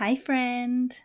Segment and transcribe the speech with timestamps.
[0.00, 0.98] Hi, friend.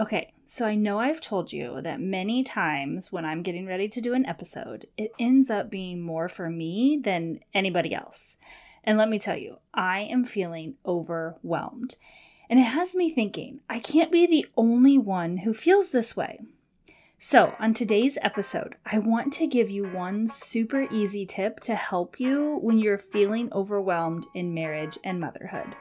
[0.00, 4.00] Okay, so I know I've told you that many times when I'm getting ready to
[4.00, 8.36] do an episode, it ends up being more for me than anybody else.
[8.82, 11.98] And let me tell you, I am feeling overwhelmed.
[12.50, 16.40] And it has me thinking, I can't be the only one who feels this way.
[17.20, 22.18] So, on today's episode, I want to give you one super easy tip to help
[22.18, 25.76] you when you're feeling overwhelmed in marriage and motherhood.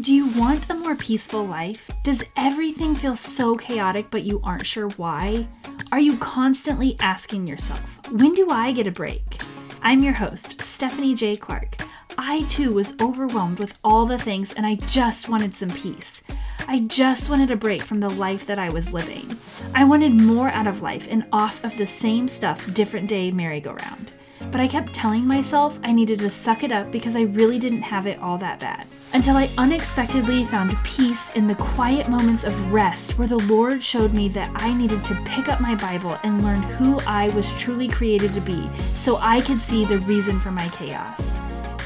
[0.00, 1.88] Do you want a more peaceful life?
[2.02, 5.46] Does everything feel so chaotic but you aren't sure why?
[5.92, 9.40] Are you constantly asking yourself, when do I get a break?
[9.82, 11.36] I'm your host, Stephanie J.
[11.36, 11.76] Clarke.
[12.18, 16.24] I too was overwhelmed with all the things and I just wanted some peace.
[16.66, 19.30] I just wanted a break from the life that I was living.
[19.76, 24.12] I wanted more out of life and off of the same stuff, different day merry-go-round
[24.54, 27.82] but I kept telling myself I needed to suck it up because I really didn't
[27.82, 28.86] have it all that bad.
[29.12, 34.14] Until I unexpectedly found peace in the quiet moments of rest where the Lord showed
[34.14, 37.88] me that I needed to pick up my Bible and learn who I was truly
[37.88, 41.36] created to be so I could see the reason for my chaos.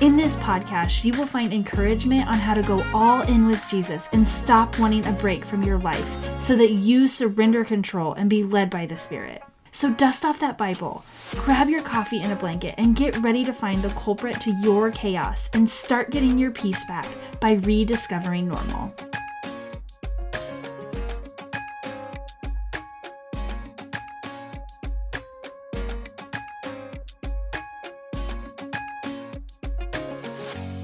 [0.02, 4.10] In this podcast, you will find encouragement on how to go all in with Jesus
[4.12, 8.44] and stop wanting a break from your life so that you surrender control and be
[8.44, 9.42] led by the Spirit.
[9.78, 11.04] So dust off that Bible,
[11.36, 14.90] grab your coffee and a blanket, and get ready to find the culprit to your
[14.90, 17.06] chaos and start getting your peace back
[17.38, 18.92] by rediscovering normal.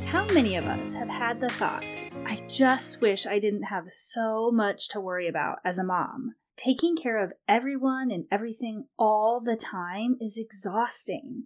[0.07, 1.83] How many of us have had the thought,
[2.25, 6.37] I just wish I didn't have so much to worry about as a mom?
[6.57, 11.45] Taking care of everyone and everything all the time is exhausting.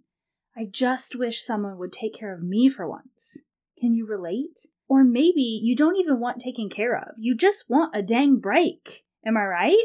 [0.55, 3.43] I just wish someone would take care of me for once.
[3.79, 4.65] Can you relate?
[4.87, 7.15] Or maybe you don't even want taken care of.
[7.17, 9.03] You just want a dang break.
[9.25, 9.75] Am I right?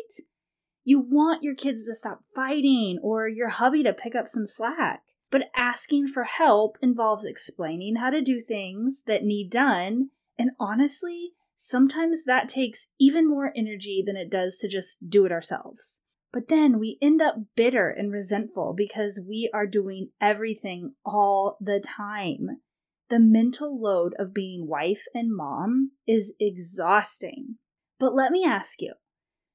[0.82, 5.02] You want your kids to stop fighting or your hubby to pick up some slack.
[5.30, 10.10] But asking for help involves explaining how to do things that need done.
[10.38, 11.32] And honestly,
[11.68, 16.00] sometimes that takes even more energy than it does to just do it ourselves.
[16.32, 21.82] But then we end up bitter and resentful because we are doing everything all the
[21.84, 22.60] time.
[23.08, 27.56] The mental load of being wife and mom is exhausting.
[28.00, 28.94] But let me ask you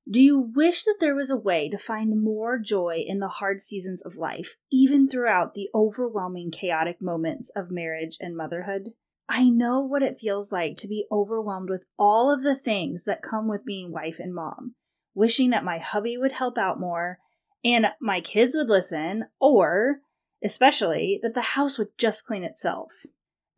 [0.10, 3.62] do you wish that there was a way to find more joy in the hard
[3.62, 8.94] seasons of life, even throughout the overwhelming chaotic moments of marriage and motherhood?
[9.30, 13.22] I know what it feels like to be overwhelmed with all of the things that
[13.22, 14.74] come with being wife and mom,
[15.14, 17.20] wishing that my hubby would help out more
[17.64, 20.00] and my kids would listen, or
[20.44, 23.06] especially that the house would just clean itself.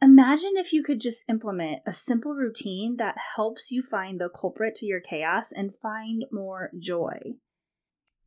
[0.02, 4.76] Imagine if you could just implement a simple routine that helps you find the culprit
[4.76, 7.36] to your chaos and find more joy.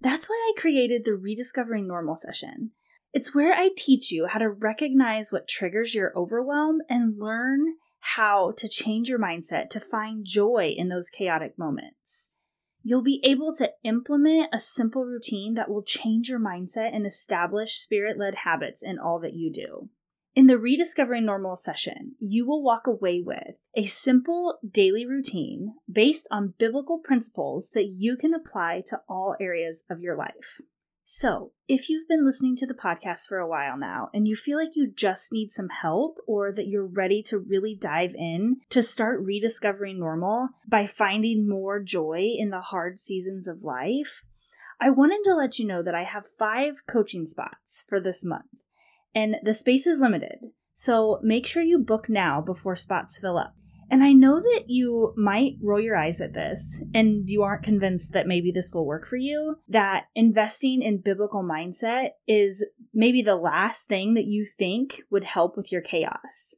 [0.01, 2.71] That's why I created the Rediscovering Normal session.
[3.15, 8.53] It's where I teach you how to recognize what triggers your overwhelm and learn how
[8.57, 12.33] to change your mindset to find joy in those chaotic moments.
[12.83, 17.79] You'll be able to implement a simple routine that will change your mindset and establish
[17.79, 19.91] spirit led habits in all that you do.
[20.35, 26.27] In the Rediscovering Normal session, you will walk away with a simple daily routine based
[26.33, 30.61] on biblical principles that you can apply to all areas of your life.
[31.07, 34.57] So, if you've been listening to the podcast for a while now and you feel
[34.57, 38.83] like you just need some help or that you're ready to really dive in to
[38.83, 44.25] start rediscovering normal by finding more joy in the hard seasons of life,
[44.81, 48.65] I wanted to let you know that I have five coaching spots for this month,
[49.15, 50.53] and the space is limited.
[50.73, 53.55] So make sure you book now before spots fill up.
[53.91, 58.13] And I know that you might roll your eyes at this and you aren't convinced
[58.13, 63.37] that maybe this will work for you, that investing in biblical mindset is maybe the
[63.37, 66.57] last thing that you think would help with your chaos.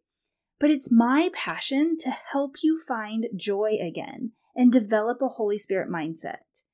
[0.58, 5.90] But it's my passion to help you find joy again and develop a Holy Spirit
[5.90, 6.64] mindset.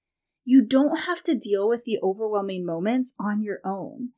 [0.44, 4.10] You don't have to deal with the overwhelming moments on your own.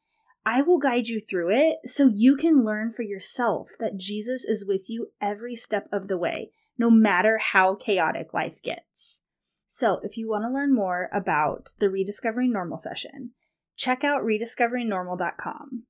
[0.46, 4.67] I will guide you through it so you can learn for yourself that Jesus is
[4.67, 9.23] with you every step of the way, no matter how chaotic life gets.
[9.67, 13.31] So, if you want to learn more about the Rediscovering Normal session,
[13.75, 15.85] check out rediscoveringnormal.com.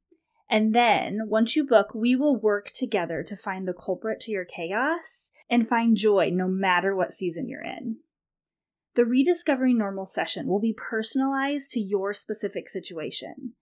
[0.49, 4.45] And then, once you book, we will work together to find the culprit to your
[4.45, 7.97] chaos and find joy no matter what season you're in.
[8.95, 13.55] The Rediscovering Normal session will be personalized to your specific situation.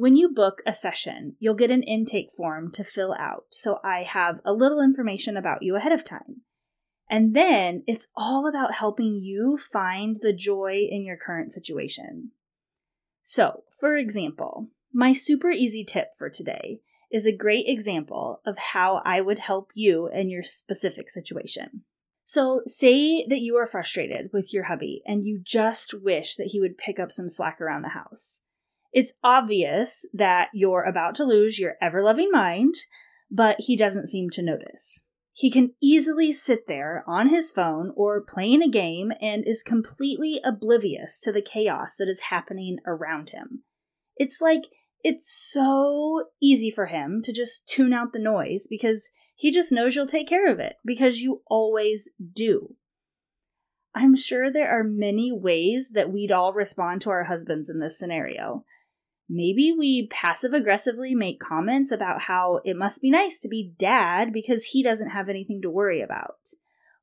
[0.00, 4.02] When you book a session, you'll get an intake form to fill out, so I
[4.04, 6.40] have a little information about you ahead of time.
[7.10, 12.30] And then it's all about helping you find the joy in your current situation.
[13.22, 16.80] So, for example, my super easy tip for today
[17.12, 21.82] is a great example of how I would help you in your specific situation.
[22.24, 26.58] So, say that you are frustrated with your hubby and you just wish that he
[26.58, 28.40] would pick up some slack around the house.
[28.92, 32.74] It's obvious that you're about to lose your ever loving mind,
[33.30, 35.04] but he doesn't seem to notice.
[35.32, 40.40] He can easily sit there on his phone or playing a game and is completely
[40.44, 43.62] oblivious to the chaos that is happening around him.
[44.16, 44.64] It's like
[45.02, 49.96] it's so easy for him to just tune out the noise because he just knows
[49.96, 52.74] you'll take care of it because you always do.
[53.94, 57.98] I'm sure there are many ways that we'd all respond to our husbands in this
[57.98, 58.64] scenario.
[59.32, 64.32] Maybe we passive aggressively make comments about how it must be nice to be dad
[64.32, 66.48] because he doesn't have anything to worry about.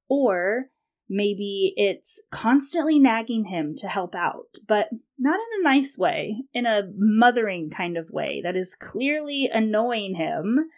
[0.10, 0.66] Or
[1.08, 6.66] maybe it's constantly nagging him to help out, but not in a nice way, in
[6.66, 10.70] a mothering kind of way that is clearly annoying him.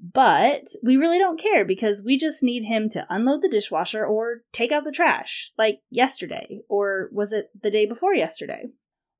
[0.00, 4.42] But we really don't care because we just need him to unload the dishwasher or
[4.50, 8.66] take out the trash, like yesterday, or was it the day before yesterday?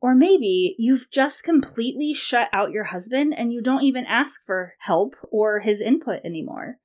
[0.01, 4.75] Or maybe you've just completely shut out your husband and you don't even ask for
[4.79, 6.79] help or his input anymore.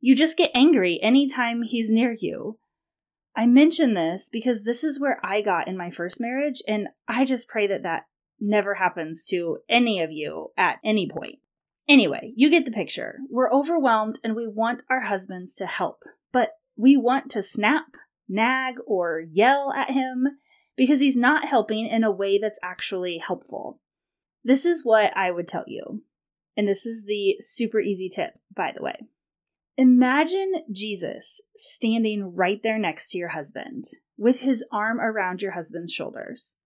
[0.00, 2.58] You just get angry anytime he's near you.
[3.36, 7.24] I mention this because this is where I got in my first marriage, and I
[7.24, 8.06] just pray that that
[8.40, 11.38] never happens to any of you at any point.
[11.88, 13.18] Anyway, you get the picture.
[13.30, 16.02] We're overwhelmed and we want our husbands to help,
[16.32, 17.84] but we want to snap,
[18.28, 20.26] nag, or yell at him
[20.76, 23.80] because he's not helping in a way that's actually helpful.
[24.44, 26.02] This is what I would tell you.
[26.56, 29.06] And this is the super easy tip, by the way.
[29.78, 33.84] Imagine Jesus standing right there next to your husband
[34.16, 36.56] with his arm around your husband's shoulders.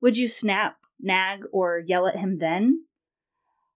[0.00, 2.84] Would you snap, nag, or yell at him then?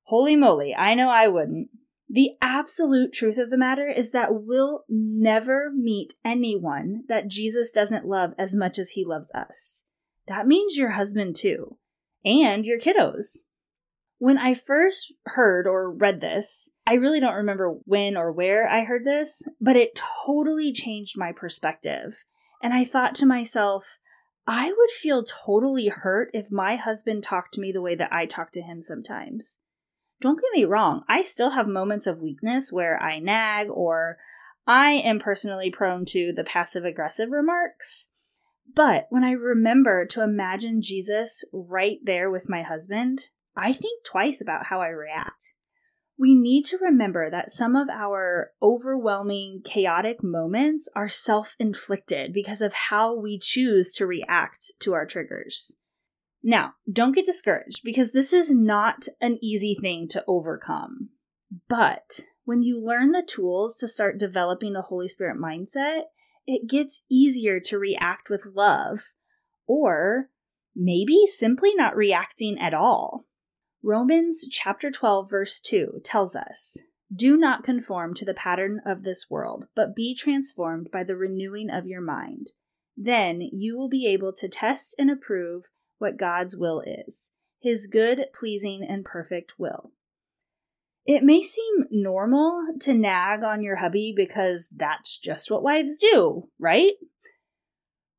[0.05, 1.71] Holy moly, I know I wouldn't.
[2.09, 8.07] The absolute truth of the matter is that we'll never meet anyone that Jesus doesn't
[8.07, 9.85] love as much as he loves us.
[10.29, 11.79] That means your husband too,
[12.25, 13.39] and your kiddos.
[14.19, 18.85] When I first heard or read this, I really don't remember when or where I
[18.85, 22.25] heard this, but it totally changed my perspective.
[22.63, 23.99] And I thought to myself,
[24.47, 28.27] I would feel totally hurt if my husband talked to me the way that I
[28.27, 29.59] talk to him sometimes.
[30.21, 34.17] Don't get me wrong, I still have moments of weakness where I nag or
[34.67, 38.09] I am personally prone to the passive aggressive remarks.
[38.75, 43.23] But when I remember to imagine Jesus right there with my husband,
[43.55, 45.55] I think twice about how I react.
[46.19, 52.63] We need to remember that some of our overwhelming, chaotic moments are self inflicted because
[52.63, 55.77] of how we choose to react to our triggers.
[56.49, 61.09] Now, don't get discouraged because this is not an easy thing to overcome.
[61.69, 66.03] But when you learn the tools to start developing a Holy Spirit mindset,
[66.47, 69.13] it gets easier to react with love
[69.67, 70.31] or
[70.73, 73.27] maybe simply not reacting at all.
[73.83, 76.79] Romans chapter 12 verse 2 tells us,
[77.13, 81.71] "Do not conform to the pattern of this world, but be transformed by the renewing
[81.71, 82.53] of your mind.
[82.97, 88.27] Then you will be able to test and approve what God's will is, his good,
[88.39, 89.93] pleasing, and perfect will.
[91.07, 96.49] It may seem normal to nag on your hubby because that's just what wives do,
[96.59, 96.95] right?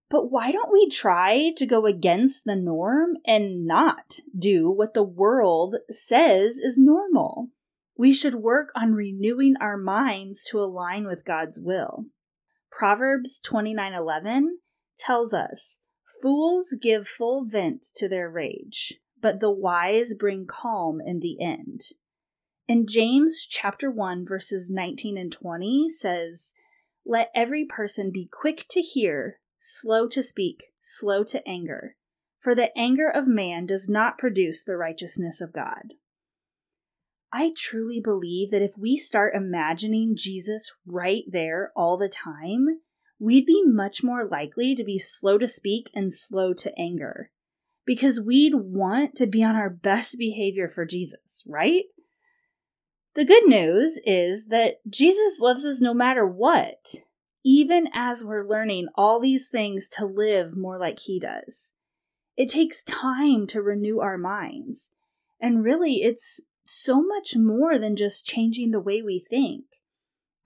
[0.09, 5.03] But why don't we try to go against the norm and not do what the
[5.03, 7.49] world says is normal?
[7.97, 12.05] We should work on renewing our minds to align with God's will.
[12.71, 14.59] Proverbs 29:11
[14.97, 15.79] tells us,
[16.21, 21.81] Fools give full vent to their rage, but the wise bring calm in the end.
[22.67, 26.53] And James chapter 1 verses 19 and 20 says,
[27.05, 31.95] "Let every person be quick to hear, slow to speak, slow to anger,
[32.39, 35.93] for the anger of man does not produce the righteousness of God."
[37.31, 42.81] I truly believe that if we start imagining Jesus right there all the time,
[43.19, 47.31] we'd be much more likely to be slow to speak and slow to anger
[47.85, 51.85] because we'd want to be on our best behavior for Jesus, right?
[53.15, 56.95] The good news is that Jesus loves us no matter what,
[57.43, 61.73] even as we're learning all these things to live more like He does.
[62.35, 64.91] It takes time to renew our minds.
[65.39, 69.65] And really, it's so much more than just changing the way we think.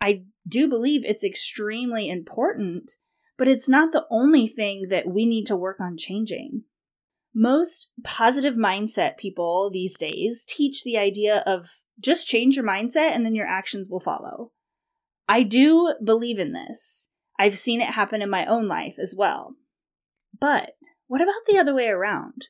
[0.02, 2.94] I do believe it's extremely important,
[3.38, 6.64] but it's not the only thing that we need to work on changing.
[7.34, 13.26] Most positive mindset people these days teach the idea of just change your mindset and
[13.26, 14.52] then your actions will follow.
[15.30, 17.08] I do believe in this.
[17.40, 19.56] I've seen it happen in my own life as well.
[20.38, 20.72] But
[21.08, 22.48] what about the other way around?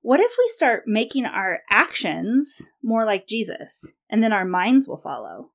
[0.00, 4.96] What if we start making our actions more like Jesus and then our minds will
[4.96, 5.51] follow?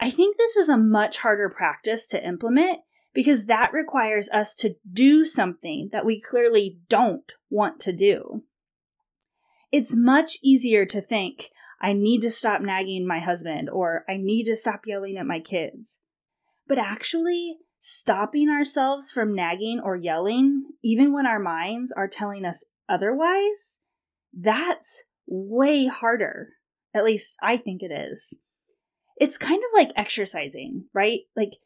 [0.00, 2.80] I think this is a much harder practice to implement
[3.12, 8.44] because that requires us to do something that we clearly don't want to do.
[9.70, 11.50] It's much easier to think,
[11.82, 15.40] I need to stop nagging my husband or I need to stop yelling at my
[15.40, 16.00] kids.
[16.66, 22.64] But actually, stopping ourselves from nagging or yelling, even when our minds are telling us
[22.88, 23.80] otherwise,
[24.32, 26.50] that's way harder.
[26.94, 28.38] At least I think it is.
[29.20, 31.20] It's kind of like exercising, right?
[31.36, 31.58] Like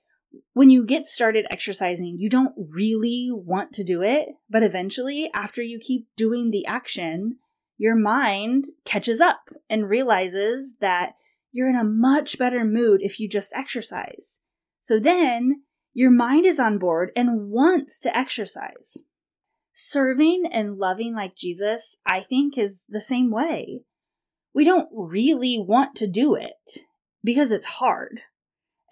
[0.53, 5.63] when you get started exercising, you don't really want to do it, but eventually, after
[5.63, 7.37] you keep doing the action,
[7.79, 11.13] your mind catches up and realizes that
[11.53, 14.41] you're in a much better mood if you just exercise.
[14.81, 18.99] So then your mind is on board and wants to exercise.
[19.73, 23.83] Serving and loving like Jesus, I think, is the same way.
[24.53, 26.85] We don't really want to do it
[27.25, 28.21] because it's hard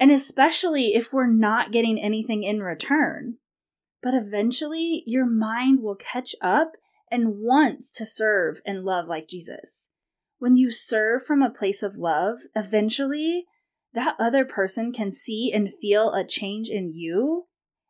[0.02, 3.36] and especially if we're not getting anything in return.
[4.02, 6.72] But eventually, your mind will catch up
[7.08, 9.90] and wants to serve and love like Jesus.
[10.40, 13.44] When you serve from a place of love, eventually
[13.94, 17.46] that other person can see and feel a change in you,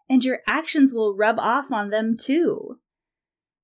[0.06, 2.78] and your actions will rub off on them too.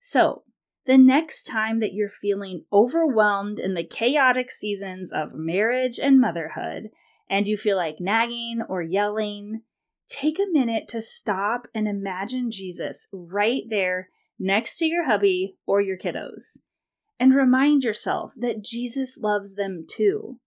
[0.00, 0.44] So,
[0.88, 6.88] the next time that you're feeling overwhelmed in the chaotic seasons of marriage and motherhood,
[7.28, 9.61] and you feel like nagging or yelling,
[10.09, 15.83] take a minute to stop and imagine Jesus right there next to your hubby or
[15.83, 16.57] your kiddos.
[17.21, 20.40] And remind yourself that Jesus loves them too.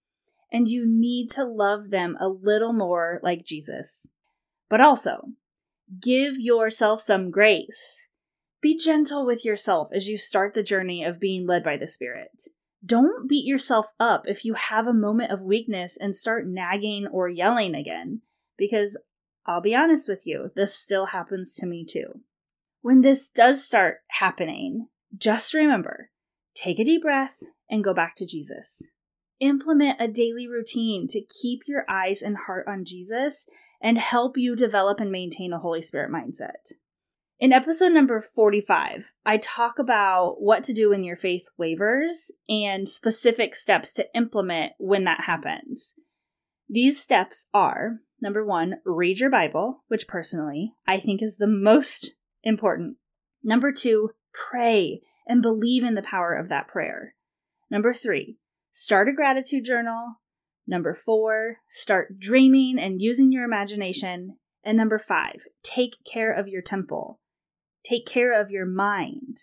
[0.51, 4.07] And you need to love them a little more like Jesus.
[4.71, 5.33] But also,
[6.01, 8.09] give yourself some grace.
[8.61, 12.43] Be gentle with yourself as you start the journey of being led by the Spirit.
[12.85, 17.27] Don't beat yourself up if you have a moment of weakness and start nagging or
[17.27, 18.21] yelling again,
[18.57, 18.97] because
[19.45, 22.21] I'll be honest with you, this still happens to me too.
[22.81, 24.87] When this does start happening,
[25.17, 26.09] just remember
[26.53, 28.83] take a deep breath and go back to Jesus.
[29.39, 33.47] Implement a daily routine to keep your eyes and heart on Jesus
[33.81, 36.73] and help you develop and maintain a Holy Spirit mindset.
[37.41, 42.87] In episode number 45, I talk about what to do when your faith wavers and
[42.87, 45.95] specific steps to implement when that happens.
[46.69, 52.11] These steps are number one, read your Bible, which personally I think is the most
[52.43, 52.97] important.
[53.43, 57.15] Number two, pray and believe in the power of that prayer.
[57.71, 58.37] Number three,
[58.69, 60.17] start a gratitude journal.
[60.67, 64.37] Number four, start dreaming and using your imagination.
[64.63, 67.19] And number five, take care of your temple.
[67.83, 69.37] Take care of your mind.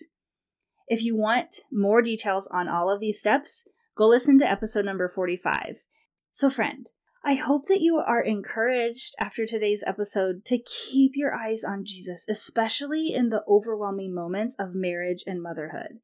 [0.86, 5.08] If you want more details on all of these steps, go listen to episode number
[5.08, 5.84] 45.
[6.30, 6.88] So, friend,
[7.24, 12.24] I hope that you are encouraged after today's episode to keep your eyes on Jesus,
[12.28, 15.98] especially in the overwhelming moments of marriage and motherhood.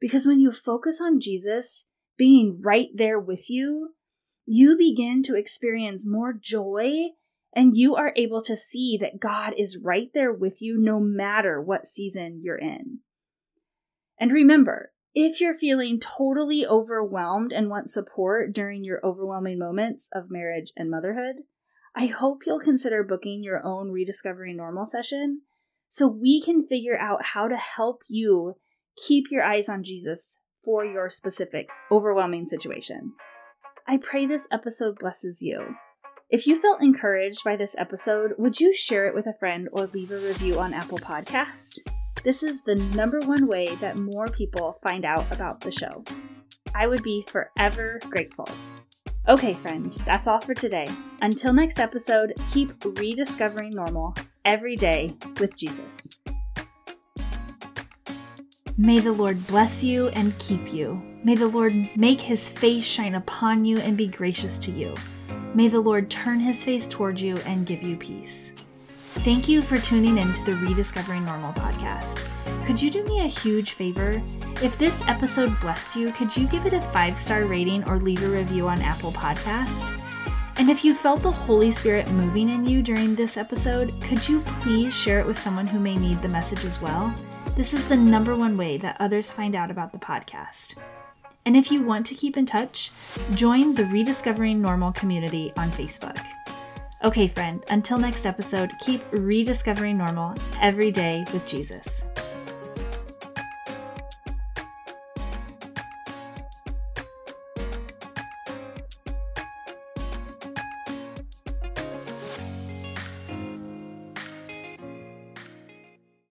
[0.00, 3.94] Because when you focus on Jesus being right there with you,
[4.46, 7.08] you begin to experience more joy
[7.54, 11.60] and you are able to see that God is right there with you no matter
[11.60, 12.98] what season you're in.
[14.18, 20.30] And remember, if you're feeling totally overwhelmed and want support during your overwhelming moments of
[20.30, 21.36] marriage and motherhood,
[21.94, 25.42] I hope you'll consider booking your own Rediscovering Normal session
[25.88, 28.54] so we can figure out how to help you
[28.96, 33.12] keep your eyes on Jesus for your specific overwhelming situation.
[33.86, 35.76] I pray this episode blesses you.
[36.30, 39.86] If you felt encouraged by this episode, would you share it with a friend or
[39.88, 41.80] leave a review on Apple Podcast?
[42.24, 46.02] This is the number one way that more people find out about the show.
[46.74, 48.48] I would be forever grateful.
[49.28, 50.86] Okay, friend, that's all for today.
[51.20, 54.14] Until next episode, keep rediscovering normal
[54.46, 56.08] every day with Jesus.
[58.78, 61.00] May the Lord bless you and keep you.
[61.22, 64.94] May the Lord make his face shine upon you and be gracious to you.
[65.54, 68.50] May the Lord turn his face toward you and give you peace.
[69.22, 72.26] Thank you for tuning in to the Rediscovering Normal podcast.
[72.66, 74.20] Could you do me a huge favor?
[74.60, 78.24] If this episode blessed you, could you give it a five star rating or leave
[78.24, 79.88] a review on Apple Podcast?
[80.56, 84.40] And if you felt the Holy Spirit moving in you during this episode, could you
[84.40, 87.14] please share it with someone who may need the message as well?
[87.56, 90.74] This is the number one way that others find out about the podcast.
[91.46, 92.90] And if you want to keep in touch,
[93.34, 96.18] join the Rediscovering Normal community on Facebook.
[97.04, 102.04] Okay, friend, until next episode, keep rediscovering normal every day with Jesus.